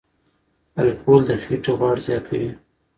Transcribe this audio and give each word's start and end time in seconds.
الکول 0.81 1.21
د 1.27 1.31
خېټې 1.43 1.71
غوړ 1.79 1.97
زیاتوي. 2.07 2.49